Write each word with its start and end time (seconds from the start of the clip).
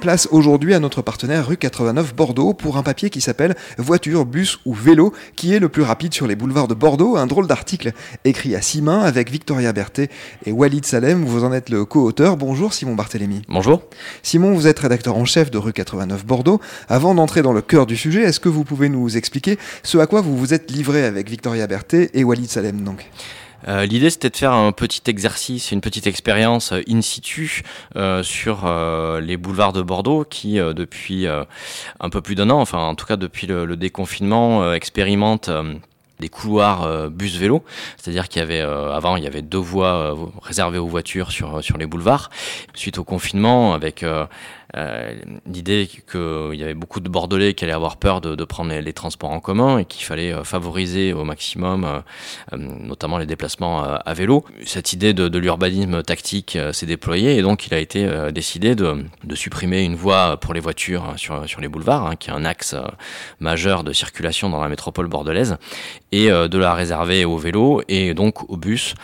Place 0.00 0.28
aujourd'hui 0.30 0.72
à 0.72 0.80
notre 0.80 1.02
partenaire 1.02 1.46
rue 1.46 1.58
89 1.58 2.14
Bordeaux 2.14 2.54
pour 2.54 2.78
un 2.78 2.82
papier 2.82 3.10
qui 3.10 3.20
s'appelle 3.20 3.54
Voiture, 3.76 4.24
bus 4.24 4.58
ou 4.64 4.72
vélo, 4.72 5.12
qui 5.36 5.52
est 5.52 5.58
le 5.58 5.68
plus 5.68 5.82
rapide 5.82 6.14
sur 6.14 6.26
les 6.26 6.36
boulevards 6.36 6.68
de 6.68 6.74
Bordeaux. 6.74 7.16
Un 7.16 7.26
drôle 7.26 7.46
d'article 7.46 7.92
écrit 8.24 8.54
à 8.54 8.62
six 8.62 8.80
mains 8.80 9.00
avec 9.00 9.30
Victoria 9.30 9.74
Berthet 9.74 10.08
et 10.46 10.52
Walid 10.52 10.86
Salem. 10.86 11.24
Vous 11.26 11.44
en 11.44 11.52
êtes 11.52 11.68
le 11.68 11.84
co-auteur. 11.84 12.38
Bonjour 12.38 12.72
Simon 12.72 12.94
Barthélémy. 12.94 13.42
Bonjour. 13.48 13.82
Simon, 14.22 14.54
vous 14.54 14.66
êtes 14.66 14.78
rédacteur 14.78 15.18
en 15.18 15.26
chef 15.26 15.50
de 15.50 15.58
rue 15.58 15.74
89 15.74 16.24
Bordeaux. 16.24 16.60
Avant 16.88 17.14
d'entrer 17.14 17.42
dans 17.42 17.52
le 17.52 17.60
cœur 17.60 17.84
du 17.84 17.96
sujet, 17.96 18.22
est-ce 18.22 18.40
que 18.40 18.48
vous 18.48 18.64
pouvez 18.64 18.88
nous 18.88 19.18
expliquer 19.18 19.58
ce 19.82 19.98
à 19.98 20.06
quoi 20.06 20.22
vous 20.22 20.34
vous 20.34 20.54
êtes 20.54 20.70
livré 20.70 21.04
avec 21.04 21.28
Victoria 21.28 21.66
Berthet 21.66 22.10
et 22.14 22.24
Walid 22.24 22.48
Salem 22.48 22.84
donc? 22.84 23.06
Euh, 23.68 23.86
l'idée, 23.86 24.10
c'était 24.10 24.30
de 24.30 24.36
faire 24.36 24.52
un 24.52 24.72
petit 24.72 25.02
exercice, 25.06 25.72
une 25.72 25.80
petite 25.80 26.06
expérience 26.06 26.72
euh, 26.72 26.82
in 26.88 27.00
situ 27.02 27.62
euh, 27.96 28.22
sur 28.22 28.68
les 29.20 29.36
boulevards 29.36 29.72
de 29.72 29.82
Bordeaux, 29.82 30.24
qui 30.24 30.54
depuis 30.54 31.26
un 31.26 32.10
peu 32.10 32.20
plus 32.20 32.34
d'un 32.34 32.50
an, 32.50 32.60
enfin 32.60 32.78
en 32.78 32.94
tout 32.94 33.06
cas 33.06 33.16
depuis 33.16 33.46
le, 33.46 33.76
déconfinement, 33.76 34.72
expérimentent 34.72 35.50
des 36.20 36.28
couloirs 36.28 37.10
bus-vélo, 37.10 37.64
c'est-à-dire 37.96 38.28
qu'il 38.28 38.40
y 38.40 38.42
avait 38.42 38.60
avant 38.60 39.16
il 39.16 39.24
y 39.24 39.26
avait 39.26 39.42
deux 39.42 39.58
voies 39.58 40.16
réservées 40.42 40.78
aux 40.78 40.86
voitures 40.86 41.30
sur 41.30 41.62
sur 41.62 41.78
les 41.78 41.86
boulevards. 41.86 42.30
Suite 42.74 42.98
au 42.98 43.04
confinement, 43.04 43.74
avec 43.74 44.04
euh, 44.76 45.14
l'idée 45.46 45.88
qu'il 46.10 46.54
y 46.54 46.62
avait 46.62 46.74
beaucoup 46.74 47.00
de 47.00 47.08
Bordelais 47.08 47.54
qui 47.54 47.64
allaient 47.64 47.72
avoir 47.72 47.96
peur 47.96 48.20
de, 48.20 48.44
prendre 48.44 48.72
les, 48.72 48.92
transports 48.92 49.30
en 49.30 49.40
commun 49.40 49.78
et 49.78 49.84
qu'il 49.84 50.04
fallait 50.04 50.32
euh, 50.32 50.44
favoriser 50.44 51.12
au 51.12 51.24
maximum, 51.24 51.84
euh, 51.84 52.56
notamment 52.56 53.18
les 53.18 53.26
déplacements 53.26 53.82
à 53.82 54.14
vélo. 54.14 54.44
Cette 54.64 54.92
idée 54.92 55.12
de, 55.12 55.38
l'urbanisme 55.38 56.02
tactique 56.02 56.58
s'est 56.72 56.86
déployée 56.86 57.36
et 57.36 57.42
donc 57.42 57.66
il 57.66 57.74
a 57.74 57.78
été 57.78 58.08
décidé 58.32 58.74
de, 58.74 59.04
de, 59.24 59.34
supprimer 59.34 59.82
une 59.82 59.94
voie 59.94 60.36
pour 60.38 60.52
les 60.52 60.60
voitures 60.60 61.04
hein, 61.04 61.16
sur, 61.16 61.48
sur 61.48 61.60
les 61.60 61.68
boulevards, 61.68 62.06
hein, 62.06 62.16
qui 62.16 62.30
est 62.30 62.32
un 62.32 62.44
axe 62.44 62.74
majeur 63.38 63.84
de 63.84 63.92
circulation 63.92 64.50
dans 64.50 64.60
la 64.60 64.68
métropole 64.68 65.06
bordelaise, 65.06 65.56
et 66.12 66.28
de 66.28 66.58
la 66.58 66.74
réserver 66.74 67.24
aux 67.24 67.38
vélos 67.38 67.82
et 67.88 68.14
donc 68.14 68.50
aux 68.50 68.56
bus, 68.56 68.94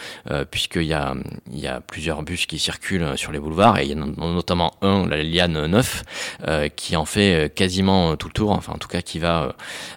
puisqu'il 0.50 0.82
y 0.82 0.92
a, 0.92 1.14
il 1.52 1.58
y 1.58 1.66
a 1.66 1.80
plusieurs 1.80 2.22
bus 2.22 2.46
qui 2.46 2.58
circulent 2.58 3.16
sur 3.16 3.32
les 3.32 3.38
boulevards 3.38 3.78
et 3.78 3.84
il 3.84 3.92
y 3.92 3.94
en 3.94 4.02
a 4.02 4.32
notamment 4.32 4.74
un, 4.82 5.06
la 5.08 5.22
Liane 5.22 5.55
neuf 5.66 6.04
euh, 6.46 6.68
qui 6.68 6.96
en 6.96 7.04
fait 7.04 7.34
euh, 7.34 7.48
quasiment 7.48 8.16
tout 8.16 8.28
le 8.28 8.32
tour, 8.32 8.50
enfin 8.50 8.72
en 8.74 8.78
tout 8.78 8.88
cas 8.88 9.02
qui 9.02 9.18
va 9.18 9.54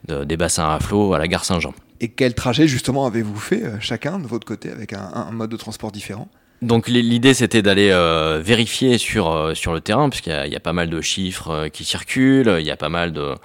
euh, 0.10 0.26
des 0.26 0.38
bassins 0.38 0.70
à 0.70 0.80
flot 0.80 1.14
à 1.14 1.20
la 1.20 1.28
gare 1.28 1.46
Saint-Jean. 1.46 1.74
Et 2.02 2.10
quel 2.10 2.34
trajet 2.34 2.68
justement 2.68 3.06
avez-vous 3.06 3.38
fait 3.38 3.64
chacun 3.82 4.20
de 4.20 4.28
votre 4.28 4.48
côté 4.48 4.72
avec 4.72 4.94
un 4.94 5.32
mode 5.32 5.50
de 5.50 5.58
transport 5.58 5.92
différent? 5.92 6.30
Donc 6.62 6.90
l'idée 6.90 7.34
c'était 7.34 7.62
d'aller 7.62 7.90
euh, 7.92 8.42
vérifier 8.44 8.98
sur 8.98 9.32
euh, 9.32 9.54
sur 9.54 9.74
le 9.74 9.80
terrain 9.80 10.10
puisqu'il 10.10 10.34
y, 10.46 10.50
y, 10.50 10.56
a 10.56 10.60
pas 10.60 10.74
mal 10.74 10.90
de 10.90 11.00
chiffres 11.00 11.52
euh, 11.52 11.70
qui 11.70 11.86
circulent, 11.86 12.58
il 12.60 12.66
y 12.66 12.72
a 12.72 12.78
pas 12.78 12.90
mal 12.90 13.14
de 13.14 13.36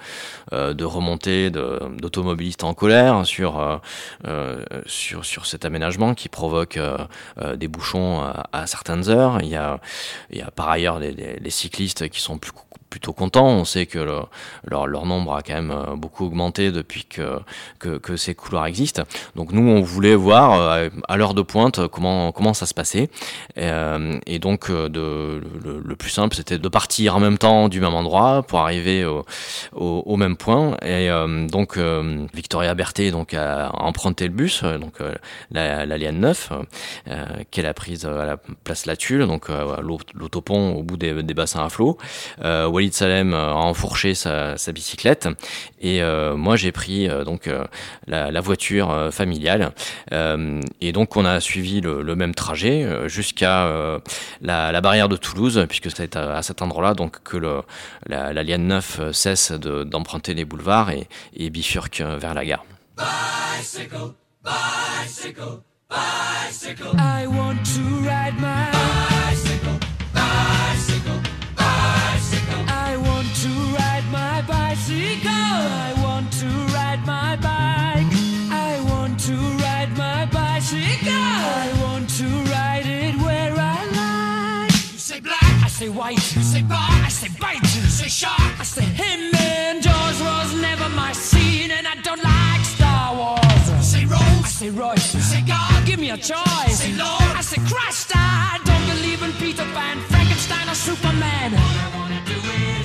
de 0.51 0.85
remontées 0.85 1.49
d'automobilistes 1.49 2.63
en 2.63 2.75
colère 2.75 3.25
sur 3.25 3.81
sur 4.85 5.25
sur 5.25 5.45
cet 5.47 5.65
aménagement 5.65 6.13
qui 6.13 6.29
provoque 6.29 6.79
des 7.55 7.67
bouchons 7.67 8.21
à, 8.53 8.67
certaines 8.67 9.09
heures. 9.09 9.39
Il 9.41 9.47
y 9.47 9.55
a 9.55 9.79
il 10.29 10.37
y 10.37 10.41
a 10.43 10.51
par 10.51 10.69
ailleurs 10.69 10.99
les, 10.99 11.11
les 11.13 11.49
cyclistes 11.49 12.09
qui 12.09 12.21
sont 12.21 12.37
plus 12.37 12.51
plutôt 12.95 13.11
contents. 13.11 13.49
On 13.49 13.65
sait 13.65 13.87
que 13.87 13.99
leur, 13.99 15.05
nombre 15.05 15.35
a 15.35 15.41
quand 15.41 15.53
même 15.53 15.71
euh, 15.71 15.97
beaucoup 15.97 16.23
augmenté 16.25 16.71
depuis 16.71 17.03
que, 17.03 17.41
que, 17.79 18.15
ces 18.15 18.33
couloirs 18.33 18.67
existent. 18.67 19.03
Donc 19.35 19.51
nous, 19.51 19.69
on 19.69 19.81
voulait 19.81 20.15
voir 20.15 20.53
euh, 20.53 20.87
à 21.09 21.17
l'heure 21.17 21.33
de 21.33 21.41
pointe 21.41 21.87
comment, 21.89 22.31
comment 22.31 22.53
ça 22.53 22.65
se 22.65 22.73
passait. 22.73 23.09
Et, 23.57 23.63
euh, 23.63 24.17
et 24.27 24.39
donc 24.39 24.69
le, 24.69 25.41
plus 25.99 26.09
simple, 26.09 26.37
c'était 26.37 26.57
de 26.57 26.69
partir 26.69 27.17
en 27.17 27.19
même 27.19 27.37
temps 27.37 27.67
du 27.67 27.81
même 27.81 27.93
endroit 27.93 28.43
pour 28.43 28.59
arriver 28.59 29.05
au, 29.73 30.15
même 30.15 30.37
point. 30.37 30.77
Et 30.81 31.09
donc 31.49 31.77
Victoria 32.33 32.73
Berthet 32.75 33.11
donc, 33.11 33.33
a 33.33 33.71
emprunté 33.73 34.27
le 34.27 34.33
bus, 34.33 34.63
donc 34.63 34.99
la, 35.51 35.85
Liane 35.85 36.19
9, 36.19 36.51
qu'elle 37.51 37.65
a 37.65 37.73
prise 37.73 38.05
à 38.05 38.25
la 38.25 38.37
place 38.63 38.85
La 38.85 38.95
Tulle, 38.95 39.27
donc 39.27 39.47
l'autopont 40.13 40.75
au 40.75 40.83
bout 40.83 40.97
des, 40.97 41.33
bassins 41.33 41.65
à 41.65 41.69
flot. 41.69 41.97
Walid 42.85 42.93
Salem 42.93 43.33
a 43.33 43.55
enfourché 43.55 44.13
sa, 44.13 44.57
sa 44.57 44.71
bicyclette 44.71 45.27
et 45.81 46.03
euh, 46.03 46.35
moi 46.35 46.55
j'ai 46.55 46.71
pris 46.71 47.09
euh, 47.09 47.23
donc 47.23 47.47
euh, 47.47 47.63
la, 48.05 48.29
la, 48.29 48.41
voiture 48.41 49.09
familiale 49.11 49.71
et 50.11 50.91
donc 50.91 51.17
on 51.17 51.25
a 51.25 51.39
suivi 51.39 51.81
le, 51.81 52.03
le 52.03 52.15
même 52.15 52.35
trajet 52.35 52.87
jusqu'à 53.07 53.67
la, 54.41 54.71
la, 54.71 54.81
barrière 54.81 55.09
de 55.09 55.17
Toulouse 55.17 55.65
puisque 55.67 55.89
c'est 55.89 56.15
à, 56.15 56.37
à, 56.37 56.41
cet 56.43 56.61
endroit-là 56.61 56.93
donc 56.93 57.23
que 57.23 57.37
le, 57.37 57.61
la, 58.05 58.33
la 58.33 58.43
liane 58.43 58.67
9 58.67 59.11
cesse 59.13 59.51
d'emprunter 59.51 60.35
les 60.35 60.45
boulevards 60.45 60.91
et, 60.91 61.07
et 61.35 61.49
bifurque 61.49 62.01
vers 62.01 62.35
la 62.35 62.45
gare. 62.45 62.65
Bicycle, 62.95 64.13
bicycle, 64.43 65.63
bicycle. 65.89 66.95
I 66.99 67.25
want 67.25 67.65
to 67.65 67.81
ride 68.07 68.39
my 68.39 68.69
bicycle. 68.71 69.54
White, 86.05 86.37
I 86.37 86.41
say 86.53 86.61
bar, 86.61 86.89
I 87.07 87.09
say 87.09 87.29
bite, 87.41 87.63
I 87.63 87.89
say 87.99 88.09
shark, 88.09 88.59
I 88.59 88.63
say 88.63 88.85
him 89.01 89.21
and 89.35 89.81
Jaws 89.81 90.17
was 90.29 90.49
never 90.67 90.87
my 90.89 91.11
scene, 91.13 91.71
and 91.71 91.85
I 91.87 91.95
don't 92.07 92.23
like 92.23 92.63
Star 92.77 93.15
Wars. 93.19 93.65
I 93.79 93.81
say 93.93 94.03
Rose, 94.05 94.45
I 94.49 94.51
say 94.59 94.69
Royce, 94.69 95.15
I 95.15 95.23
say 95.31 95.41
God, 95.53 95.85
give 95.85 95.99
me 95.99 96.09
a 96.11 96.17
choice. 96.17 96.69
I 96.71 96.75
say 96.83 96.93
Lord, 97.03 97.31
I 97.39 97.43
say 97.51 97.61
Christ, 97.71 98.11
I 98.15 98.59
don't 98.69 98.85
believe 98.93 99.21
in 99.27 99.31
Peter 99.43 99.67
Pan, 99.75 99.97
Frankenstein 100.11 100.65
or 100.69 100.77
Superman. 100.89 101.49
All 101.53 101.77
I 101.83 101.87
wanna 101.97 102.21
do 102.31 102.37
is 102.61 102.75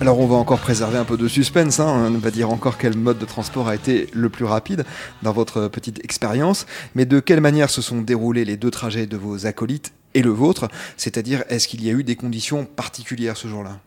Alors 0.00 0.20
on 0.20 0.28
va 0.28 0.36
encore 0.36 0.60
préserver 0.60 0.96
un 0.96 1.04
peu 1.04 1.16
de 1.16 1.26
suspense, 1.26 1.80
hein. 1.80 2.12
on 2.14 2.18
va 2.18 2.30
dire 2.30 2.50
encore 2.50 2.78
quel 2.78 2.96
mode 2.96 3.18
de 3.18 3.24
transport 3.24 3.66
a 3.66 3.74
été 3.74 4.06
le 4.12 4.28
plus 4.28 4.44
rapide 4.44 4.84
dans 5.24 5.32
votre 5.32 5.66
petite 5.66 6.04
expérience, 6.04 6.66
mais 6.94 7.04
de 7.04 7.18
quelle 7.18 7.40
manière 7.40 7.68
se 7.68 7.82
sont 7.82 8.00
déroulés 8.00 8.44
les 8.44 8.56
deux 8.56 8.70
trajets 8.70 9.06
de 9.06 9.16
vos 9.16 9.44
acolytes 9.46 9.92
et 10.14 10.22
le 10.22 10.30
vôtre, 10.30 10.68
c'est-à-dire 10.96 11.44
est-ce 11.48 11.68
qu'il 11.68 11.84
y 11.84 11.90
a 11.90 11.92
eu 11.92 12.04
des 12.04 12.16
conditions 12.16 12.64
particulières 12.64 13.36
ce 13.36 13.48
jour-là? 13.48 13.80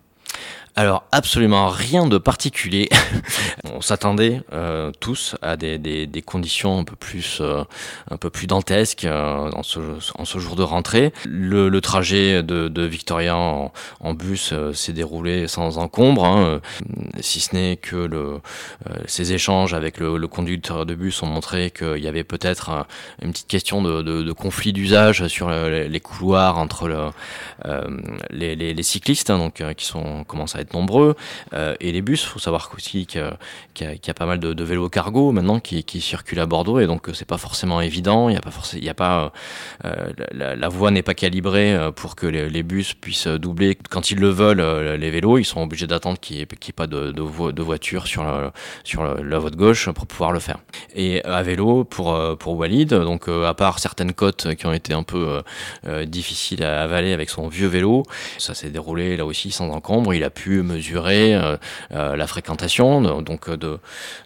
Alors 0.75 1.03
absolument 1.11 1.67
rien 1.69 2.07
de 2.07 2.17
particulier. 2.17 2.89
on 3.73 3.81
s'attendait 3.81 4.41
euh, 4.53 4.91
tous 4.99 5.35
à 5.41 5.57
des, 5.57 5.77
des, 5.77 6.07
des, 6.07 6.21
conditions 6.21 6.79
un 6.79 6.83
peu 6.83 6.95
plus 6.95 7.39
euh, 7.41 7.63
un 8.09 8.17
peu 8.17 8.29
plus 8.29 8.47
dantesques 8.47 9.05
euh, 9.05 9.51
en, 9.51 9.63
ce, 9.63 9.79
en, 10.15 10.25
ce, 10.25 10.39
jour 10.39 10.55
de 10.55 10.63
rentrée. 10.63 11.13
Le, 11.25 11.69
le 11.69 11.81
trajet 11.81 12.41
de, 12.43 12.67
de, 12.67 12.83
Victoria 12.83 13.35
en, 13.35 13.73
en 13.99 14.13
bus 14.13 14.51
euh, 14.53 14.73
s'est 14.73 14.93
déroulé 14.93 15.47
sans 15.47 15.77
encombre, 15.77 16.25
hein, 16.25 16.61
si 17.19 17.39
ce 17.39 17.55
n'est 17.55 17.77
que 17.77 17.95
le, 17.95 18.39
euh, 18.89 18.95
ces 19.07 19.33
échanges 19.33 19.73
avec 19.73 19.99
le, 19.99 20.17
le, 20.17 20.27
conducteur 20.27 20.85
de 20.85 20.95
bus 20.95 21.21
ont 21.21 21.27
montré 21.27 21.71
qu'il 21.71 21.99
y 21.99 22.07
avait 22.07 22.23
peut-être 22.23 22.85
une 23.21 23.31
petite 23.31 23.47
question 23.47 23.81
de, 23.81 24.01
de, 24.01 24.23
de 24.23 24.31
conflit 24.31 24.73
d'usage 24.73 25.27
sur 25.27 25.49
les, 25.49 25.99
couloirs 25.99 26.57
entre 26.57 26.87
le, 26.87 27.09
les, 28.31 28.55
les, 28.55 28.73
les, 28.73 28.83
cyclistes, 28.83 29.29
hein, 29.29 29.37
donc 29.37 29.61
qui 29.75 29.85
sont 29.85 30.23
commencent 30.23 30.55
à 30.55 30.60
nombreux. 30.73 31.15
Euh, 31.53 31.75
et 31.79 31.91
les 31.91 32.01
bus, 32.01 32.23
faut 32.23 32.39
savoir 32.39 32.69
aussi 32.75 33.05
qu'il 33.05 33.21
y, 33.79 34.09
a 34.09 34.13
pas 34.13 34.25
mal 34.25 34.39
de, 34.39 34.63
vélos 34.63 34.89
cargo 34.89 35.31
maintenant 35.31 35.59
qui, 35.59 36.01
circulent 36.01 36.39
à 36.39 36.45
Bordeaux 36.45 36.79
et 36.79 36.87
donc 36.87 37.09
c'est 37.13 37.27
pas 37.27 37.37
forcément 37.37 37.81
évident. 37.81 38.29
Il 38.29 38.33
y 38.33 38.37
a 38.37 38.41
pas 38.41 38.51
forcément, 38.51 38.81
il 38.81 38.85
y 38.85 38.89
a 38.89 38.93
pas 38.93 39.31
euh, 39.85 40.11
la, 40.31 40.69
voie 40.69 40.91
n'est 40.91 41.01
pas 41.01 41.13
calibrée 41.13 41.73
euh, 41.73 41.91
pour 41.91 42.15
que 42.15 42.27
les, 42.27 42.63
bus 42.63 42.93
puissent 42.93 43.27
doubler 43.27 43.77
quand 43.89 44.11
ils 44.11 44.19
le 44.19 44.29
veulent. 44.29 44.59
Euh, 44.61 44.97
les 44.97 45.09
vélos, 45.09 45.37
ils 45.37 45.45
sont 45.45 45.61
obligés 45.61 45.87
d'attendre 45.87 46.19
qu'il 46.19 46.37
n'y 46.37 46.41
ait, 46.41 46.73
pas 46.75 46.87
de, 46.87 47.11
de, 47.11 47.21
vo 47.21 47.51
de 47.51 47.61
voiture 47.61 48.07
sur, 48.07 48.23
la 48.23 49.39
voie 49.39 49.49
de 49.49 49.55
gauche 49.55 49.89
pour 49.89 50.07
pouvoir 50.07 50.31
le 50.31 50.39
faire. 50.39 50.59
Et 50.95 51.23
à 51.25 51.41
vélo 51.43 51.83
pour 51.83 52.17
pour 52.37 52.55
Walid, 52.55 52.89
donc 52.89 53.27
à 53.27 53.53
part 53.53 53.79
certaines 53.79 54.13
côtes 54.13 54.55
qui 54.55 54.65
ont 54.65 54.73
été 54.73 54.93
un 54.93 55.03
peu 55.03 55.41
difficiles 56.05 56.63
à 56.63 56.83
avaler 56.83 57.13
avec 57.13 57.29
son 57.29 57.47
vieux 57.47 57.67
vélo, 57.67 58.03
ça 58.37 58.53
s'est 58.53 58.69
déroulé 58.69 59.17
là 59.17 59.25
aussi 59.25 59.51
sans 59.51 59.69
encombre. 59.69 60.13
Il 60.13 60.23
a 60.23 60.29
pu 60.29 60.50
mesurer 60.59 61.35
euh, 61.35 61.57
euh, 61.91 62.15
la 62.15 62.27
fréquentation, 62.27 63.21
donc 63.21 63.49
de, 63.49 63.79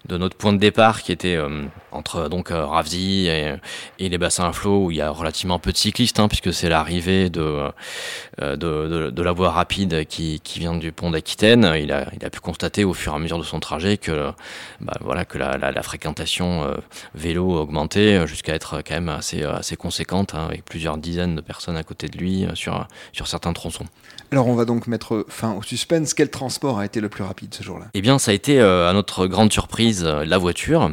de, 0.06 0.18
notre 0.18 0.36
point 0.36 0.54
de 0.54 0.57
départ 0.57 1.01
qui 1.01 1.12
était 1.12 1.36
euh, 1.36 1.66
entre 1.92 2.30
donc 2.30 2.50
Ravzi 2.50 3.27
et, 3.27 3.56
les 4.00 4.18
bassins 4.18 4.48
à 4.50 4.54
flot 4.54 4.86
où 4.86 4.92
il 4.92 4.98
y 4.98 5.01
a 5.01 5.10
relativement 5.10 5.60
peu 5.60 5.72
de 5.72 5.77
cyclistes, 5.77 6.19
hein, 6.19 6.27
puisque 6.27 6.54
c'est 6.54 6.69
l'arrivée 6.69 7.30
de, 7.30 7.72
de, 8.39 9.22
la 9.22 9.31
voie 9.31 9.51
rapide 9.51 10.06
qui, 10.06 10.42
vient 10.57 10.75
du 10.75 10.92
pont 10.92 11.12
d'Aquitaine. 11.12 11.74
Il 11.80 11.92
a, 11.92 12.07
il 12.18 12.25
a 12.25 12.30
pu 12.30 12.39
constater 12.39 12.83
au 12.83 12.94
fur 12.94 13.13
et 13.13 13.16
à 13.16 13.19
mesure 13.19 13.39
de 13.39 13.44
son 13.44 13.60
trajet 13.60 13.98
que, 13.98 14.31
bah, 14.81 14.94
voilà, 15.01 15.25
que 15.25 15.38
la, 15.38 15.57
la, 15.57 15.83
fréquentation 15.83 16.75
vélo 17.13 17.57
augmentait 17.57 18.27
jusqu'à 18.27 18.54
être 18.54 18.81
quand 18.86 18.95
même 18.95 19.10
assez, 19.10 19.44
assez 19.44 19.75
conséquente, 19.75 20.33
hein, 20.36 20.45
avec 20.48 20.66
plusieurs 20.66 20.98
dizaines 20.98 21.36
de 21.36 21.42
personnes 21.42 21.77
à 21.77 21.83
côté 21.83 22.07
de 22.07 22.18
lui 22.18 22.45
sur, 22.54 22.88
sur 23.13 23.27
certains 23.27 23.54
tronçons. 23.54 23.86
Alors 24.31 24.48
on 24.48 24.56
va 24.56 24.66
donc 24.66 24.88
mettre 24.88 25.25
fin 25.30 25.54
au 25.54 25.62
suspense. 25.62 26.13
Quel 26.15 26.29
transport 26.29 26.79
a 26.79 26.85
été 26.85 27.01
le 27.01 27.09
plus 27.09 27.23
rapide 27.23 27.53
ce 27.53 27.62
jour-là? 27.62 27.88
Eh 27.94 28.01
bien 28.01 28.19
ça 28.19 28.31
a 28.31 28.33
été 28.33 28.62
euh, 28.62 28.89
à 28.89 28.94
notre 28.94 29.27
grande 29.27 29.51
surprise 29.51 30.06
euh, 30.06 30.23
la 30.23 30.38
voiture. 30.38 30.91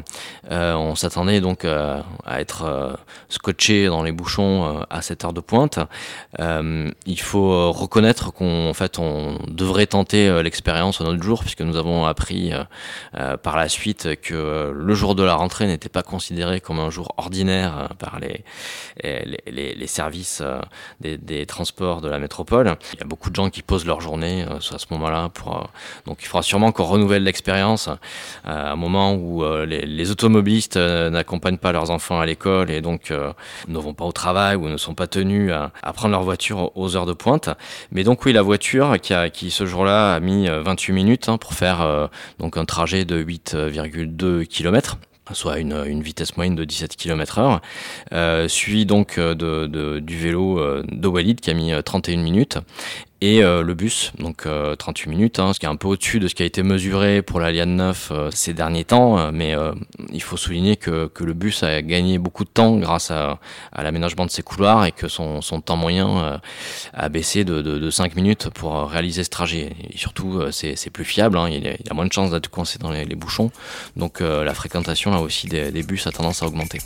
Euh, 0.50 0.74
on 0.74 0.96
s'attendait 0.96 1.40
donc 1.40 1.64
à 1.64 2.40
être 2.40 2.98
scotché 3.28 3.86
dans 3.86 4.02
les 4.02 4.10
bouchons 4.10 4.84
à 4.90 5.00
cette 5.00 5.24
heure 5.24 5.32
de 5.32 5.40
pointe. 5.40 5.78
il 6.38 7.20
faut 7.20 7.72
reconnaître 7.72 8.32
qu'en 8.32 8.74
fait 8.74 8.98
on 8.98 9.38
devrait 9.46 9.86
tenter 9.86 10.42
l'expérience 10.42 11.00
un 11.00 11.06
autre 11.06 11.22
jour 11.22 11.40
puisque 11.40 11.60
nous 11.60 11.76
avons 11.76 12.04
appris 12.04 12.52
par 13.42 13.56
la 13.56 13.68
suite 13.68 14.20
que 14.20 14.72
le 14.74 14.94
jour 14.94 15.14
de 15.14 15.22
la 15.22 15.34
rentrée 15.34 15.66
n'était 15.66 15.88
pas 15.88 16.02
considéré 16.02 16.60
comme 16.60 16.80
un 16.80 16.90
jour 16.90 17.14
ordinaire 17.16 17.90
par 17.98 18.18
les, 18.20 18.44
services 19.86 20.42
des, 21.00 21.18
des, 21.18 21.46
transports 21.46 22.00
de 22.00 22.08
la 22.08 22.18
métropole. 22.18 22.76
Il 22.94 23.00
y 23.00 23.02
a 23.02 23.06
beaucoup 23.06 23.30
de 23.30 23.36
gens 23.36 23.50
qui 23.50 23.62
posent 23.62 23.86
leur 23.86 24.00
journée 24.00 24.42
à 24.42 24.60
ce 24.60 24.86
moment-là. 24.90 25.11
Pour, 25.34 25.70
donc 26.06 26.18
il 26.22 26.26
faudra 26.26 26.42
sûrement 26.42 26.72
qu'on 26.72 26.84
renouvelle 26.84 27.24
l'expérience 27.24 27.88
à 28.44 28.72
un 28.72 28.76
moment 28.76 29.14
où 29.14 29.44
les, 29.64 30.10
automobilistes 30.10 30.76
n'accompagnent 30.76 31.58
pas 31.58 31.72
leurs 31.72 31.90
enfants 31.90 32.20
à 32.20 32.26
l'école 32.26 32.70
et 32.70 32.80
donc 32.80 33.10
ne 33.10 33.78
vont 33.78 33.94
pas 33.94 34.04
au 34.04 34.12
travail 34.12 34.56
ou 34.56 34.68
ne 34.68 34.76
sont 34.76 34.94
pas 34.94 35.06
tenus 35.06 35.52
à, 35.52 35.92
prendre 35.92 36.12
leur 36.12 36.22
voiture 36.22 36.76
aux 36.76 36.96
heures 36.96 37.06
de 37.06 37.12
pointe. 37.12 37.50
Mais 37.90 38.04
donc 38.04 38.24
oui, 38.24 38.32
la 38.32 38.42
voiture 38.42 38.96
qui, 39.00 39.50
ce 39.50 39.66
jour-là 39.66 40.14
a 40.14 40.20
mis 40.20 40.48
28 40.48 40.92
minutes 40.92 41.28
hein, 41.28 41.38
pour 41.38 41.54
faire 41.54 42.10
donc 42.38 42.56
un 42.56 42.64
trajet 42.64 43.04
de 43.04 43.22
8,2 43.22 44.46
km 44.46 44.98
soit 45.34 45.58
une, 45.58 46.02
vitesse 46.02 46.36
moyenne 46.36 46.56
de 46.56 46.64
17 46.64 46.96
km 46.96 47.38
heure, 47.38 47.62
euh, 48.12 48.48
suivi 48.48 48.86
donc 48.86 49.18
du 49.18 50.18
vélo 50.18 50.82
de 50.82 51.32
qui 51.32 51.50
a 51.50 51.54
mis 51.54 51.72
31 51.82 52.18
minutes, 52.18 52.58
et 53.22 53.40
euh, 53.40 53.62
le 53.62 53.74
bus, 53.74 54.10
donc 54.18 54.48
38 54.78 55.06
euh, 55.06 55.10
minutes, 55.10 55.38
hein, 55.38 55.52
ce 55.52 55.60
qui 55.60 55.66
est 55.66 55.68
un 55.68 55.76
peu 55.76 55.86
au-dessus 55.86 56.18
de 56.18 56.26
ce 56.26 56.34
qui 56.34 56.42
a 56.42 56.46
été 56.46 56.64
mesuré 56.64 57.22
pour 57.22 57.38
la 57.38 57.52
Liane 57.52 57.76
9 57.76 58.08
euh, 58.10 58.30
ces 58.32 58.52
derniers 58.52 58.82
temps, 58.82 59.30
mais 59.30 59.54
il 60.12 60.20
faut 60.20 60.36
souligner 60.36 60.76
que, 60.76 61.06
que, 61.06 61.22
le 61.22 61.32
bus 61.32 61.62
a 61.62 61.82
gagné 61.82 62.18
beaucoup 62.18 62.42
de 62.42 62.48
temps 62.48 62.76
grâce 62.78 63.12
à, 63.12 63.38
l'aménagement 63.80 64.26
de 64.26 64.30
ses 64.32 64.42
couloirs 64.42 64.86
et 64.86 64.90
que 64.90 65.06
son, 65.06 65.40
temps 65.64 65.76
moyen 65.76 66.40
a 66.94 67.08
baissé 67.08 67.44
de, 67.44 67.62
de, 67.62 67.78
de, 67.78 67.90
5 67.90 68.16
minutes 68.16 68.48
pour 68.50 68.88
réaliser 68.90 69.22
ce 69.22 69.30
trajet. 69.30 69.70
Et 69.88 69.96
surtout, 69.96 70.42
c'est 70.50 70.90
plus 70.90 71.04
fiable, 71.04 71.38
hein, 71.38 71.48
il, 71.48 71.62
y 71.62 71.68
a, 71.68 71.94
moins 71.94 72.06
de 72.06 72.12
chances 72.12 72.32
d'être 72.32 72.48
coincé 72.48 72.80
dans 72.80 72.90
les, 72.90 73.04
les 73.04 73.14
bouchons, 73.14 73.52
donc 73.96 74.18
la 74.18 74.54
fréquentation 74.54 75.12
là 75.12 75.20
aussi 75.20 75.46
des, 75.46 75.70
des 75.70 75.82
bus 75.84 76.08
a 76.08 76.10
tendance 76.10 76.42
à 76.42 76.46
augmenter. 76.46 76.80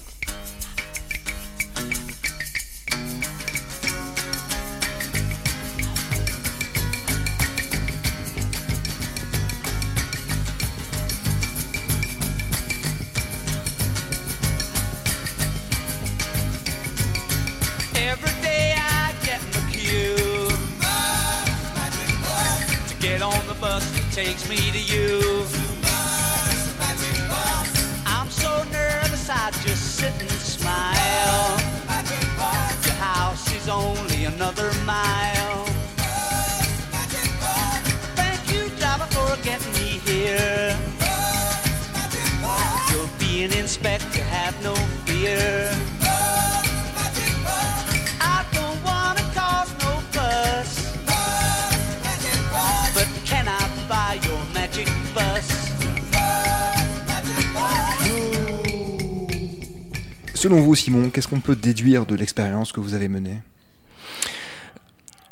Selon 60.46 60.60
vous, 60.60 60.76
Simon, 60.76 61.10
qu'est-ce 61.10 61.26
qu'on 61.26 61.40
peut 61.40 61.56
déduire 61.56 62.06
de 62.06 62.14
l'expérience 62.14 62.70
que 62.70 62.78
vous 62.78 62.94
avez 62.94 63.08
menée? 63.08 63.38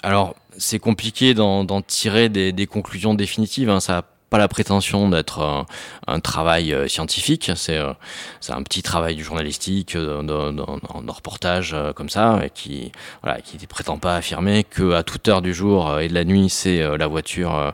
Alors, 0.03 0.35
c'est 0.59 0.81
compliqué 0.81 1.35
d'en 1.35 1.83
tirer 1.83 2.29
des, 2.29 2.67
conclusions 2.67 3.15
définitives. 3.15 3.71
Hein. 3.71 3.79
Ça 3.79 4.03
pas 4.35 4.39
la 4.39 4.49
prétention 4.49 5.09
d'être 5.09 5.65
un, 6.09 6.19
travail 6.19 6.75
euh, 6.75 6.89
scientifique, 6.89 7.53
c'est 7.55 7.79
euh, 7.79 7.93
c'est 8.41 8.53
un 8.53 8.65
petit 8.65 8.83
travail 8.83 9.15
du 9.15 9.23
journalistique, 9.23 9.95
euh, 9.95 10.25
d'un 10.25 11.13
reportage 11.13 11.77
comme 11.95 12.09
ça, 12.09 12.43
qui 12.53 12.91
voilà, 13.23 13.41
qui 13.41 13.59
ne 13.61 13.67
prétend 13.67 13.97
pas 13.99 14.17
affirmer 14.17 14.65
que 14.65 14.93
à 14.95 15.05
toute 15.05 15.29
heure 15.29 15.41
du 15.41 15.55
jour 15.55 16.01
et 16.01 16.09
de 16.09 16.15
la 16.15 16.25
nuit 16.25 16.49
c'est 16.51 16.83
la 16.99 17.07
voiture 17.07 17.73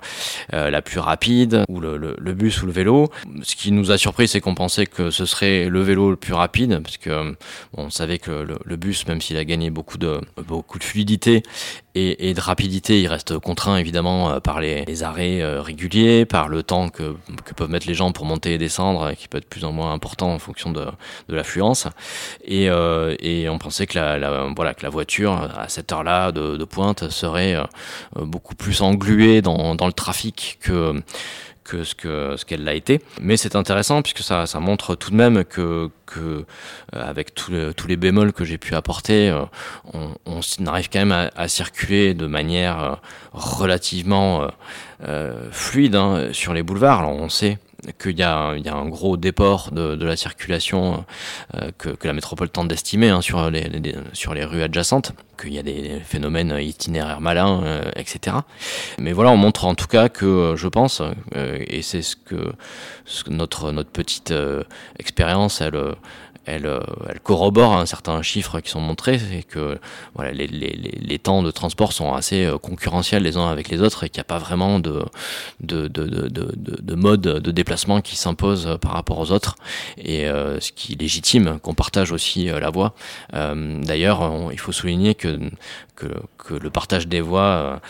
la 0.53 0.83
plus 0.83 0.99
rapide 0.99 1.65
ou 1.71 1.81
le, 1.81 2.33
bus 2.35 2.63
ou 2.63 2.67
le 2.67 2.73
vélo. 2.73 3.11
Ce 3.43 3.57
qui 3.57 3.73
nous 3.73 3.91
a 3.91 3.97
surpris, 3.97 4.29
c'est 4.29 4.43
qu'on 4.43 4.55
pensait 4.55 4.85
que 4.85 5.11
ce 5.11 5.25
serait 5.25 5.71
le 5.71 5.81
vélo 5.81 6.11
le 6.11 6.17
plus 6.17 6.35
rapide, 6.35 6.81
parce 6.83 6.99
que 6.99 7.35
on 7.75 7.89
savait 7.89 8.19
que 8.19 8.31
le, 8.31 8.59
le 8.63 8.77
bus, 8.77 9.07
même 9.07 9.23
s'il 9.23 9.39
a 9.39 9.45
gagné 9.47 9.71
beaucoup 9.71 9.97
de 9.97 10.21
beaucoup 10.47 10.79
de 10.79 10.85
fluidité 10.85 11.43
et, 11.95 12.31
et, 12.31 12.35
de 12.35 12.41
rapidité, 12.41 13.01
il 13.01 13.09
reste 13.09 13.39
contraint 13.39 13.77
évidemment 13.77 14.41
par 14.41 14.61
les, 14.61 15.03
arrêts 15.03 15.43
réguliers, 15.61 16.25
par 16.25 16.49
le 16.49 16.63
temps 16.63 16.89
que, 16.89 17.15
que, 17.45 17.55
peuvent 17.55 17.71
mettre 17.71 17.87
les 17.87 17.95
gens 17.95 18.13
pour 18.13 18.27
monter 18.27 18.55
et 18.55 18.59
descendre, 18.59 19.13
qui 19.15 19.29
peut 19.29 19.39
être 19.39 19.49
plus 19.49 19.65
ou 19.65 19.71
moins 19.71 19.93
important 19.93 20.33
en 20.33 20.39
fonction 20.39 20.71
de, 20.73 20.87
de 21.29 21.35
l'affluence. 21.35 21.87
Et, 22.45 22.69
euh, 22.69 23.17
et, 23.21 23.49
on 23.49 23.59
pensait 23.59 23.87
que 23.87 23.99
la, 23.99 24.19
la, 24.19 24.53
voilà, 24.55 24.75
que 24.75 24.83
la 24.83 24.91
voiture, 24.91 25.33
à 25.57 25.69
cette 25.69 25.93
heure-là 25.93 26.33
de, 26.33 26.57
de, 26.57 26.65
pointe, 26.65 27.09
serait 27.11 27.55
euh, 27.55 27.65
beaucoup 28.17 28.55
plus 28.55 28.83
engluée 28.83 29.43
dans, 29.43 29.75
dans 29.75 29.87
le 29.87 29.93
trafic 29.93 30.59
que 30.61 31.03
que 31.71 31.85
ce 31.85 31.95
que 31.95 32.35
ce 32.37 32.45
qu'elle 32.45 32.65
l'a 32.65 32.75
été. 32.75 33.01
Mais 33.21 33.37
c'est 33.37 33.55
intéressant 33.55 34.03
puisque 34.03 34.23
ça, 34.23 34.47
montre 34.61 34.95
tout 34.95 35.11
de 35.11 35.17
même 35.17 35.45
que, 35.45 35.91
euh, 36.17 36.45
avec 36.93 37.35
tous 37.35 37.87
les 37.89 37.97
bémols 37.97 38.33
que 38.33 38.45
j'ai 38.45 38.59
pu 38.59 38.75
apporter, 38.75 39.33
on, 39.93 40.15
on 40.27 40.67
arrive 40.67 40.89
quand 40.91 41.05
même 41.05 41.31
à, 41.35 41.49
circuler 41.49 42.15
de 42.15 42.27
manière 42.27 43.01
relativement 43.33 44.49
euh, 45.07 45.49
fluide 45.53 45.95
hein, 45.95 46.29
sur 46.33 46.53
les 46.53 46.63
boulevards. 46.63 47.09
On 47.09 47.29
sait 47.29 47.59
qu'il 48.01 48.13
y, 48.13 48.21
y, 48.21 48.23
a 48.23 48.75
un 48.75 48.89
gros 48.89 49.17
déport 49.17 49.71
de, 49.73 49.97
de 49.97 50.07
la 50.07 50.17
circulation 50.17 51.05
euh, 51.55 51.71
que, 51.79 51.91
que, 51.91 52.07
la 52.07 52.13
métropole 52.13 52.51
tente 52.51 52.69
d'estimer 52.69 53.09
hein, 53.09 53.21
sur, 53.21 53.51
les, 53.51 53.63
les, 53.63 53.95
sur 54.13 54.35
les 54.35 54.45
rues 54.45 54.63
adjacentes, 54.63 55.13
qu'il 55.41 55.55
y 55.55 55.59
a 55.59 55.63
des 55.63 56.01
phénomènes 56.05 56.57
itinéraires 56.61 57.21
malins, 57.21 57.63
euh, 57.65 57.91
etc. 57.97 58.37
Mais 58.99 59.13
voilà, 59.13 59.31
on 59.31 59.37
montre 59.37 59.65
en 59.65 59.75
tout 59.75 59.87
cas 59.87 60.09
que 60.09 60.55
je 60.57 60.69
pense, 60.69 61.01
euh, 61.37 61.59
et 61.67 61.83
c'est 61.83 62.03
ce 62.03 62.17
que, 62.17 62.53
ce 63.05 63.25
que 63.25 63.31
notre, 63.31 63.73
notre 63.73 63.91
petite 63.91 64.33
expérience, 64.99 65.61
elle 65.61 65.77
elle, 66.47 66.67
euh, 66.67 66.81
elle, 67.09 67.21
corrobore 67.21 67.75
un 67.75 67.87
certain 67.87 68.23
chiffre 68.23 68.61
qui 68.61 68.71
sont 68.71 68.81
montrés, 68.81 69.19
c'est 69.19 69.43
que 69.43 69.79
voilà, 70.15 70.33
les, 70.33 70.47
les, 70.47 70.73
les, 70.73 71.19
temps 71.19 71.43
de 71.43 71.51
transport 71.51 71.93
sont 71.93 72.15
assez 72.15 72.45
euh, 72.45 72.59
concurrentiels 72.59 73.23
les 73.23 73.37
uns 73.37 73.49
avec 73.49 73.69
les 73.69 73.83
autres 73.83 74.05
et 74.05 74.09
qu'il 74.09 74.19
n'y 74.19 74.23
a 74.23 74.25
pas 74.25 74.39
vraiment 74.39 74.81
de, 74.81 75.05
de, 75.61 75.89
de, 75.89 76.07
de, 76.07 76.53
de 76.57 76.95
mode 76.95 77.21
de 77.21 77.51
déplacement 77.51 78.01
qui 78.01 78.17
s'impose 78.17 78.79
par 78.81 78.93
rapport 78.93 79.19
aux 79.19 79.33
autres, 79.33 79.57
et 79.99 80.29
euh, 80.29 80.61
ce 80.61 80.73
qui 80.73 80.95
légitime 80.95 81.59
qu'on 81.61 81.75
partage 81.75 82.13
aussi 82.13 82.47
la 82.47 82.71
voie. 82.71 82.95
D'ailleurs, 83.33 84.51
il 84.53 84.59
faut 84.59 84.73
souligner 84.73 85.15
que, 85.15 85.39
que, 86.01 86.55
le 86.55 86.71
partage 86.71 87.07
des 87.07 87.21
voies 87.21 87.81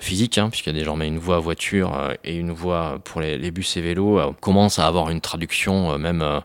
physiques, 0.00 0.38
hein, 0.38 0.48
puisqu'il 0.50 0.72
y 0.72 0.76
a 0.76 0.78
désormais 0.78 1.06
une 1.06 1.18
voie 1.18 1.38
voiture 1.38 2.12
et 2.24 2.36
une 2.36 2.50
voie 2.50 2.98
pour 3.04 3.20
les, 3.20 3.50
bus 3.50 3.76
et 3.76 3.80
vélos, 3.80 4.32
commence 4.40 4.78
à 4.78 4.86
avoir 4.86 5.10
une 5.10 5.20
traduction 5.20 5.98
même 5.98 6.42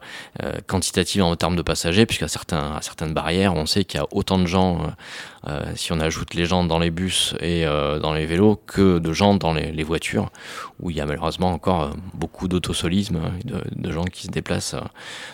quantitative 0.68 1.24
en 1.24 1.36
termes 1.36 1.56
de 1.56 1.62
passagers, 1.62 2.06
puisqu'à 2.06 2.28
certains, 2.28 2.75
à 2.75 2.82
certaines 2.82 3.13
barrières, 3.13 3.56
on 3.56 3.66
sait 3.66 3.86
qu'il 3.86 4.00
y 4.00 4.04
a 4.04 4.08
autant 4.12 4.38
de 4.38 4.46
gens 4.46 4.94
euh, 5.48 5.72
si 5.75 5.94
on 5.94 6.00
ajoute 6.00 6.34
les 6.34 6.46
gens 6.46 6.63
dans 6.63 6.80
les 6.80 6.92
bus 6.92 7.34
et 7.39 7.66
euh, 7.66 8.00
dans 8.00 8.13
les 8.13 8.25
vélos 8.25 8.62
que 8.68 9.00
de 9.00 9.13
gens 9.13 9.36
dans 9.36 9.54
les, 9.54 9.84
voitures, 9.84 10.30
où 10.80 10.89
il 10.89 10.98
y 10.98 11.01
a 11.01 11.06
malheureusement 11.06 11.51
encore 11.51 11.84
euh, 11.84 11.92
beaucoup 12.13 12.48
d'autosolisme, 12.48 13.22
de, 13.46 13.62
de, 13.74 13.92
gens 13.92 14.04
qui 14.04 14.24
se 14.24 14.32
déplacent 14.32 14.75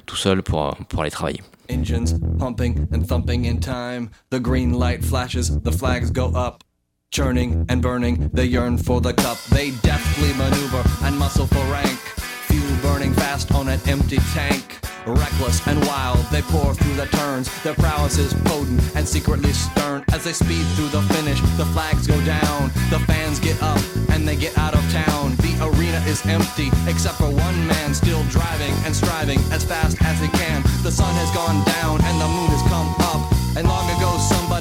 tout 0.05 0.15
seuls 0.15 0.44
pour, 0.44 0.75
pour 0.88 1.01
aller 1.01 1.12
travailler. 1.12 1.41
Engines 1.69 2.13
pumping 2.38 2.88
and 2.91 3.07
thumping 3.07 3.45
in 3.45 3.60
time. 3.60 4.12
The 4.29 4.39
green 4.39 4.74
light 4.74 5.03
flashes, 5.03 5.60
the 5.62 5.72
flags 5.72 6.12
go 6.12 6.27
up. 6.27 6.63
Churning 7.12 7.65
and 7.69 7.81
burning, 7.81 8.29
they 8.34 8.45
yearn 8.45 8.77
for 8.77 9.01
the 9.01 9.13
cup. 9.13 9.38
They 9.45 9.72
deftly 9.81 10.34
maneuver 10.34 10.84
and 11.03 11.17
muscle 11.17 11.48
for 11.48 11.63
rank. 11.72 12.00
Fuel 12.48 12.77
burning 12.81 13.13
fast 13.13 13.53
on 13.53 13.67
an 13.67 13.79
empty 13.88 14.17
tank. 14.34 14.79
Reckless 15.07 15.65
and 15.67 15.79
wild, 15.85 16.25
they 16.31 16.41
pour 16.41 16.74
through 16.74 16.95
the 16.95 17.05
turns. 17.05 17.45
Their 17.62 17.75
prowess 17.75 18.17
is 18.17 18.33
potent 18.45 18.81
and 18.95 19.07
secretly 19.07 19.53
stern. 19.53 20.03
As 20.12 20.24
they 20.24 20.33
speed 20.33 20.65
through 20.74 20.89
the 20.89 21.03
finish, 21.13 21.39
the 21.57 21.65
flags 21.77 22.07
go 22.07 22.19
down. 22.25 22.71
The 22.89 22.97
fans 23.05 23.39
get 23.39 23.62
up 23.62 23.79
and 24.09 24.27
they 24.27 24.35
get 24.35 24.57
out 24.57 24.74
of 24.74 24.81
town. 24.91 25.35
The 25.45 25.53
arena 25.62 26.01
is 26.07 26.25
empty, 26.25 26.71
except 26.88 27.17
for 27.17 27.29
one 27.29 27.67
man 27.67 27.93
still 27.93 28.24
driving 28.29 28.74
and 28.83 28.95
striving 28.95 29.38
as 29.51 29.63
fast 29.63 30.01
as 30.01 30.19
he 30.19 30.27
can. 30.29 30.63
The 30.81 30.91
sun 30.91 31.13
has 31.21 31.29
gone 31.35 31.63
down 31.65 32.01
and 32.01 32.19
the 32.19 32.27
moon 32.27 32.50
has 32.50 32.63
come 32.65 32.89
up. 33.13 33.21
And 33.55 33.67
long 33.67 33.85
ago 33.95 34.17
somebody 34.17 34.54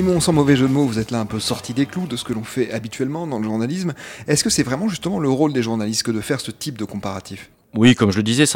Simon, 0.00 0.18
sans 0.18 0.32
mauvais 0.32 0.56
jeu 0.56 0.66
de 0.66 0.72
mots, 0.72 0.86
vous 0.86 0.98
êtes 0.98 1.10
là 1.10 1.20
un 1.20 1.26
peu 1.26 1.38
sorti 1.40 1.74
des 1.74 1.84
clous 1.84 2.06
de 2.06 2.16
ce 2.16 2.24
que 2.24 2.32
l'on 2.32 2.42
fait 2.42 2.72
habituellement 2.72 3.26
dans 3.26 3.38
le 3.38 3.44
journalisme. 3.44 3.92
Est-ce 4.26 4.42
que 4.42 4.48
c'est 4.48 4.62
vraiment 4.62 4.88
justement 4.88 5.18
le 5.18 5.28
rôle 5.28 5.52
des 5.52 5.62
journalistes 5.62 6.04
que 6.04 6.10
de 6.10 6.22
faire 6.22 6.40
ce 6.40 6.50
type 6.50 6.78
de 6.78 6.86
comparatif? 6.86 7.50
Oui, 7.74 7.94
comme 7.94 8.10
je 8.10 8.16
le 8.16 8.24
disais, 8.24 8.46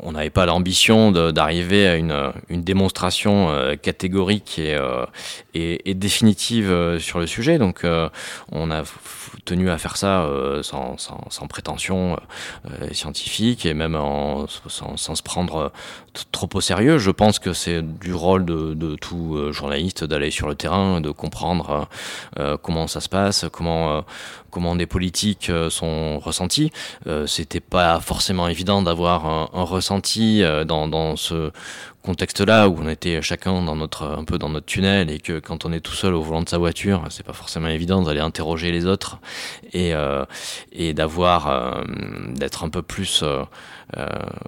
on 0.00 0.12
n'avait 0.12 0.30
pas 0.30 0.46
l'ambition 0.46 1.12
d'arriver 1.12 1.86
à 1.86 1.96
une, 1.96 2.32
démonstration 2.48 3.50
euh, 3.50 3.76
catégorique 3.76 4.58
et, 4.58 4.74
euh, 4.74 5.04
définitive 5.86 6.70
euh, 6.70 6.98
sur 6.98 7.18
le 7.18 7.26
sujet. 7.26 7.58
Donc, 7.58 7.84
on 8.52 8.70
a 8.70 8.82
tenu 9.44 9.68
à 9.68 9.76
faire 9.76 9.98
ça 9.98 10.26
sans, 10.62 10.96
prétention 11.46 12.16
scientifique 12.92 13.66
et 13.66 13.74
même 13.74 13.98
sans, 14.68 14.96
se 14.96 15.22
prendre 15.22 15.70
trop 16.32 16.48
au 16.54 16.60
sérieux. 16.62 16.96
Je 16.96 17.10
pense 17.10 17.38
que 17.38 17.52
c'est 17.52 17.82
du 17.82 18.14
rôle 18.14 18.46
de, 18.46 18.94
tout 18.96 19.52
journaliste 19.52 20.04
d'aller 20.04 20.30
sur 20.30 20.48
le 20.48 20.54
terrain, 20.54 21.02
de 21.02 21.10
comprendre 21.10 21.88
comment 22.62 22.86
ça 22.86 23.00
se 23.00 23.10
passe, 23.10 23.44
comment 23.52 24.04
des 24.76 24.86
politiques 24.86 25.50
sont 25.68 26.18
ressentis. 26.18 26.72
C'était 27.26 27.60
pas 27.60 28.00
forcément 28.00 28.48
évident 28.54 28.82
d'avoir 28.82 29.26
un, 29.26 29.64
ressenti 29.64 30.42
dans, 30.66 30.86
dans 30.86 31.16
ce 31.16 31.50
contexte-là 32.04 32.68
où 32.68 32.76
on 32.80 32.88
était 32.88 33.22
chacun 33.22 33.62
dans 33.62 33.76
notre 33.76 34.04
un 34.04 34.24
peu 34.24 34.36
dans 34.36 34.50
notre 34.50 34.66
tunnel 34.66 35.10
et 35.10 35.18
que 35.18 35.38
quand 35.38 35.64
on 35.64 35.72
est 35.72 35.80
tout 35.80 35.94
seul 35.94 36.14
au 36.14 36.20
volant 36.20 36.42
de 36.42 36.48
sa 36.48 36.58
voiture, 36.58 37.02
c'est 37.08 37.24
pas 37.24 37.32
forcément 37.32 37.68
évident 37.68 38.02
d'aller 38.02 38.20
interroger 38.20 38.70
les 38.70 38.84
autres 38.84 39.18
et 39.72 39.94
euh, 39.94 40.24
d'avoir 40.92 41.48
euh, 41.48 41.82
d'être 42.34 42.62
un 42.62 42.68
peu 42.68 42.82
plus 42.82 43.22
euh, 43.22 43.42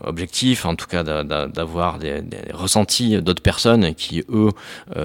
objectif, 0.04 0.66
en 0.66 0.76
tout 0.76 0.86
cas 0.86 1.02
d'avoir 1.02 1.98
des, 1.98 2.20
des, 2.20 2.52
ressentis 2.52 3.22
d'autres 3.22 3.42
personnes 3.42 3.94
qui 3.94 4.22
eux 4.28 4.50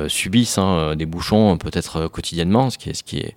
subissent 0.09 0.57
hein, 0.57 0.95
des 0.95 1.05
bouchons 1.05 1.57
peut-être 1.57 2.07
quotidiennement, 2.07 2.69
ce 2.69 2.77
qui 2.77 2.89
est 2.89 2.93
ce 2.93 3.03
qui 3.03 3.19
est 3.19 3.35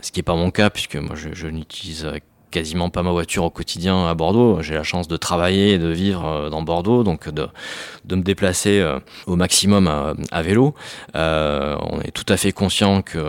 ce 0.00 0.10
qui 0.10 0.20
est 0.20 0.24
pas 0.24 0.34
mon 0.34 0.50
cas 0.50 0.70
puisque 0.70 0.96
moi 0.96 1.14
je, 1.14 1.28
je 1.32 1.46
n'utilise 1.46 2.08
quasiment 2.52 2.90
pas 2.90 3.02
ma 3.02 3.10
voiture 3.10 3.44
au 3.44 3.50
quotidien 3.50 4.06
à 4.06 4.14
Bordeaux. 4.14 4.62
J'ai 4.62 4.74
la 4.74 4.84
chance 4.84 5.08
de 5.08 5.16
travailler 5.16 5.72
et 5.72 5.78
de 5.78 5.88
vivre 5.88 6.48
dans 6.50 6.62
Bordeaux, 6.62 7.02
donc 7.02 7.28
de, 7.28 7.48
de 8.04 8.16
me 8.16 8.22
déplacer 8.22 8.80
euh, 8.80 8.98
au 9.26 9.36
maximum 9.36 9.88
à, 10.30 10.42
vélo. 10.42 10.74
Euh, 11.14 11.76
on 11.80 12.00
est 12.00 12.10
tout 12.10 12.24
à 12.28 12.36
fait 12.36 12.52
conscient 12.52 13.02
qu'il 13.02 13.20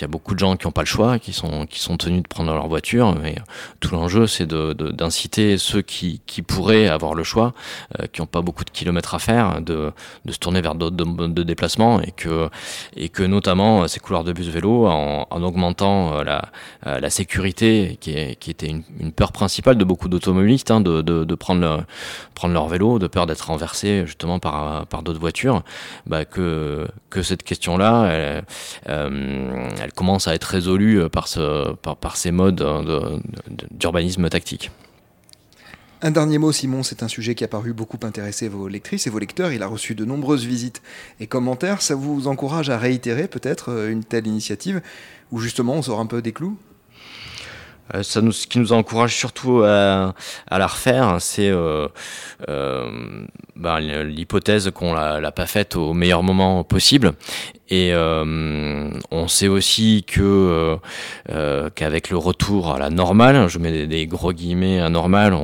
y 0.00 0.04
a 0.04 0.08
beaucoup 0.08 0.34
de 0.34 0.38
gens 0.38 0.56
qui 0.56 0.66
n'ont 0.66 0.72
pas 0.72 0.82
le 0.82 0.86
choix, 0.86 1.18
qui 1.18 1.32
sont 1.32 1.66
qui 1.66 1.80
sont 1.80 1.96
tenus 1.96 2.22
de 2.22 2.28
prendre 2.28 2.52
leur 2.52 2.68
voiture. 2.68 3.14
Mais 3.22 3.36
tout 3.80 3.94
l'enjeu, 3.94 4.26
c'est 4.26 4.46
de, 4.46 4.72
d'inciter 4.72 5.58
ceux 5.58 5.82
qui, 5.82 6.20
qui 6.26 6.42
pourraient 6.42 6.88
avoir 6.88 7.14
le 7.14 7.24
choix, 7.24 7.54
euh, 7.98 8.06
qui 8.12 8.20
n'ont 8.20 8.26
pas 8.26 8.42
beaucoup 8.42 8.64
de 8.64 8.70
kilomètres 8.70 9.14
à 9.14 9.18
faire, 9.18 9.60
de, 9.60 9.92
de 10.24 10.32
se 10.32 10.38
tourner 10.38 10.60
vers 10.60 10.74
d'autres 10.74 10.96
de, 10.96 11.26
de, 11.26 11.42
déplacements 11.42 12.00
et 12.00 12.12
que 12.12 12.48
et 12.96 13.08
que 13.08 13.22
notamment 13.22 13.86
ces 13.88 14.00
couloirs 14.00 14.24
de 14.24 14.32
bus 14.32 14.48
vélo, 14.48 14.86
en, 14.86 15.26
en 15.30 15.42
augmentant 15.42 16.22
la, 16.22 16.50
la 16.84 17.10
sécurité, 17.10 17.98
qui, 18.00 18.12
est, 18.12 18.36
qui 18.36 18.49
était 18.50 18.68
une, 18.68 19.12
peur 19.12 19.32
principale 19.32 19.76
de 19.76 19.84
beaucoup 19.84 20.08
d'automobilistes, 20.08 20.70
hein, 20.70 20.80
de, 20.80 21.34
prendre 21.34 21.84
leur, 22.48 22.68
vélo, 22.68 22.98
de 22.98 23.06
peur 23.06 23.26
d'être 23.26 23.46
renversé 23.46 24.04
justement 24.06 24.38
par, 24.38 24.86
d'autres 25.02 25.20
voitures, 25.20 25.62
bah, 26.06 26.24
que, 26.24 26.86
cette 27.22 27.42
question-là, 27.42 28.06
elle, 28.06 28.44
euh, 28.88 29.68
elle 29.80 29.92
commence 29.92 30.28
à 30.28 30.34
être 30.34 30.44
résolue 30.44 31.08
par, 31.08 31.28
par, 31.82 32.16
ces 32.16 32.30
modes 32.30 32.64
d'urbanisme 33.70 34.28
tactique. 34.28 34.70
Un 36.02 36.12
dernier 36.12 36.38
mot, 36.38 36.50
Simon, 36.50 36.82
c'est 36.82 37.02
un 37.02 37.08
sujet 37.08 37.34
qui 37.34 37.44
a 37.44 37.48
paru 37.48 37.74
beaucoup 37.74 37.98
intéresser 38.02 38.48
vos 38.48 38.68
lectrices 38.68 39.06
et 39.06 39.10
vos 39.10 39.18
lecteurs. 39.18 39.52
Il 39.52 39.62
a 39.62 39.66
reçu 39.66 39.94
de 39.94 40.06
nombreuses 40.06 40.46
visites 40.46 40.80
et 41.20 41.26
commentaires. 41.26 41.82
Ça 41.82 41.94
vous 41.94 42.26
encourage 42.26 42.70
à 42.70 42.78
réitérer 42.78 43.28
peut-être 43.28 43.86
une 43.90 44.02
telle 44.02 44.26
initiative 44.26 44.80
où 45.30 45.40
justement 45.40 45.74
on 45.74 45.82
sort 45.82 46.00
un 46.00 46.06
peu 46.06 46.22
des 46.22 46.32
clous? 46.32 46.56
euh, 46.56 46.69
nous, 48.22 48.32
ce 48.32 48.46
qui 48.46 48.58
nous 48.58 48.72
encourage 48.72 49.16
surtout 49.16 49.62
à, 49.62 50.14
la 50.50 50.66
refaire, 50.66 51.16
c'est 51.20 51.48
euh, 51.48 51.88
euh, 52.48 53.24
ben, 53.56 53.80
l'hypothèse 53.80 54.70
qu'on 54.70 54.94
l'a 54.94 55.32
pas 55.32 55.46
faite 55.46 55.76
au 55.76 55.92
meilleur 55.92 56.22
moment 56.22 56.64
possible. 56.64 57.14
Et 57.70 57.92
euh, 57.92 58.90
on 59.12 59.28
sait 59.28 59.46
aussi 59.46 60.04
euh, 60.18 60.76
euh, 61.30 61.70
qu'avec 61.72 62.10
le 62.10 62.16
retour 62.16 62.72
à 62.72 62.80
la 62.80 62.90
normale, 62.90 63.48
je 63.48 63.60
mets 63.60 63.86
des, 63.86 64.06
gros 64.08 64.32
guillemets 64.32 64.80
à 64.80 64.88
normale, 64.88 65.34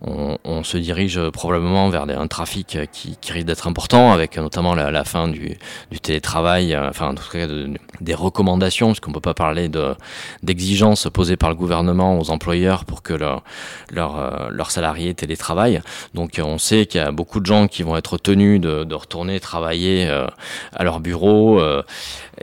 on, 0.00 0.62
se 0.62 0.76
dirige 0.76 1.20
probablement 1.30 1.88
vers 1.88 2.04
un 2.08 2.28
trafic 2.28 2.78
qui, 2.92 3.16
risque 3.32 3.46
d'être 3.46 3.66
important, 3.66 4.12
avec 4.12 4.36
notamment 4.36 4.76
la, 4.76 4.92
la 4.92 5.02
fin 5.02 5.26
du, 5.26 5.58
télétravail, 6.02 6.76
enfin 6.76 7.08
en 7.08 7.14
tout 7.16 7.28
cas 7.32 7.48
de, 7.48 7.66
de, 7.66 7.78
des 8.00 8.14
recommandations, 8.14 8.88
parce 8.88 9.00
qu'on 9.00 9.10
peut 9.10 9.20
pas 9.20 9.34
parler 9.34 9.68
de 9.68 9.94
d'exigences 10.44 11.08
posées 11.12 11.36
par 11.36 11.50
le 11.50 11.56
gouvernement 11.56 11.91
aux 12.00 12.30
employeurs 12.30 12.84
pour 12.84 13.02
que 13.02 13.12
leur, 13.12 13.42
leur, 13.90 14.50
leurs 14.50 14.70
salariés 14.70 15.14
télétravaillent. 15.14 15.82
Donc 16.14 16.40
on 16.42 16.58
sait 16.58 16.86
qu'il 16.86 17.00
y 17.00 17.04
a 17.04 17.12
beaucoup 17.12 17.40
de 17.40 17.46
gens 17.46 17.68
qui 17.68 17.82
vont 17.82 17.96
être 17.96 18.18
tenus 18.18 18.60
de, 18.60 18.94
retourner 18.94 19.40
travailler 19.40 20.08
à 20.74 20.84
leur 20.84 21.00
bureau 21.00 21.60
euh, 21.60 21.82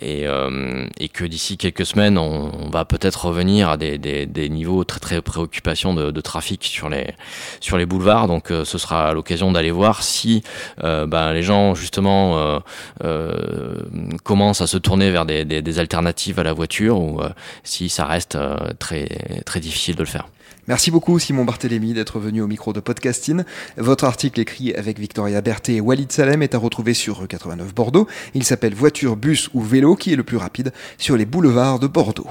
et, 0.02 0.28
euh, 0.28 0.86
que 1.14 1.26
d'ici 1.26 1.58
quelques 1.58 1.86
semaines, 1.86 2.18
on, 2.18 2.70
va 2.70 2.86
peut-être 2.86 3.26
revenir 3.26 3.70
à 3.70 3.78
des, 3.78 3.98
des, 3.98 4.50
niveaux 4.50 4.84
très 4.84 5.00
très 5.00 5.22
préoccupation 5.22 5.94
de, 5.94 6.22
trafic 6.22 6.64
sur 6.64 6.90
les 6.90 7.08
sur 7.60 7.78
les 7.78 7.86
boulevards. 7.86 8.28
Donc, 8.28 8.52
euh, 8.52 8.64
ce 8.64 8.78
sera 8.78 9.14
l'occasion 9.14 9.52
d'aller 9.52 9.72
voir 9.72 10.04
si 10.04 10.44
ben, 10.78 11.34
les 11.34 11.42
gens 11.42 11.74
justement 11.76 12.62
commencent 14.24 14.62
à 14.62 14.68
se 14.68 14.78
tourner 14.78 15.12
vers 15.12 15.26
des, 15.26 15.80
alternatives 15.80 16.40
à 16.40 16.44
la 16.44 16.54
voiture 16.54 17.00
ou 17.00 17.22
si 17.64 17.90
ça 17.90 18.06
reste 18.06 18.38
très 18.80 19.08
très 19.46 19.60
difficile 19.60 19.96
de 19.96 20.02
le 20.02 20.08
faire. 20.08 20.28
Merci 20.70 20.92
beaucoup 20.92 21.18
Simon 21.18 21.46
Barthélémy 21.46 21.94
d'être 21.94 22.20
venu 22.20 22.44
au 22.44 22.48
micro 22.48 22.74
de 22.74 22.80
Podcasting. 22.80 23.42
Votre 23.78 24.04
article 24.04 24.40
écrit 24.40 24.72
avec 24.76 25.00
Victoria 25.00 25.42
Berthet 25.42 25.74
et 25.74 25.82
Walid 25.82 26.12
Salem 26.12 26.44
est 26.44 26.54
à 26.54 26.60
retrouver 26.60 26.94
sur 26.94 27.28
89 27.28 27.74
Bordeaux. 27.74 28.08
Il 28.36 28.44
s'appelle 28.44 28.76
Voiture, 28.76 29.16
bus 29.16 29.50
ou 29.56 29.62
vélo 29.62 29.96
qui 29.96 30.14
est 30.14 30.16
le 30.16 30.24
plus 30.24 30.38
rapide 30.38 30.72
sur 31.00 31.18
les 31.18 31.26
boulevards 31.26 31.80
de 31.80 31.88
Bordeaux. 31.88 32.28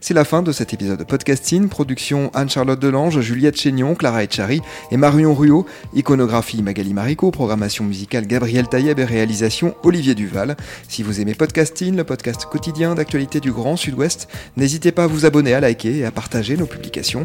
C'est 0.00 0.14
la 0.14 0.24
fin 0.24 0.42
de 0.42 0.52
cet 0.52 0.72
épisode 0.72 1.00
de 1.00 1.04
Podcasting. 1.04 1.68
Production 1.68 2.30
Anne-Charlotte 2.32 2.78
Delange, 2.78 3.20
Juliette 3.20 3.56
Chénion, 3.56 3.96
Clara 3.96 4.22
Etchari 4.22 4.60
et 4.92 4.96
Marion 4.96 5.34
Ruot. 5.34 5.66
Iconographie 5.92 6.62
Magali 6.62 6.94
Marico, 6.94 7.32
programmation 7.32 7.84
musicale 7.84 8.28
Gabriel 8.28 8.68
Taïeb 8.68 9.00
et 9.00 9.04
réalisation 9.04 9.74
Olivier 9.82 10.14
Duval. 10.14 10.56
Si 10.88 11.02
vous 11.02 11.20
aimez 11.20 11.34
Podcasting, 11.34 11.96
le 11.96 12.04
podcast 12.04 12.44
quotidien 12.44 12.94
d'actualité 12.94 13.40
du 13.40 13.50
Grand 13.50 13.76
Sud-Ouest, 13.76 14.28
n'hésitez 14.56 14.92
pas 14.92 15.04
à 15.04 15.06
vous 15.08 15.26
abonner, 15.26 15.54
à 15.54 15.60
liker 15.60 15.98
et 15.98 16.04
à 16.04 16.12
partager 16.12 16.56
nos 16.56 16.66
publications. 16.66 17.24